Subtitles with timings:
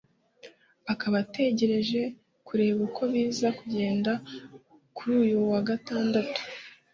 [0.93, 2.01] akaba ategereje
[2.47, 4.11] kureba uko biza kugenda
[4.95, 6.39] kuri uyu wa Gatandatu